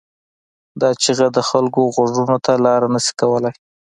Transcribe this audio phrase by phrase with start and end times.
[0.81, 3.53] دا چیغه د خلکو غوږونو ته لاره نه شي کولای.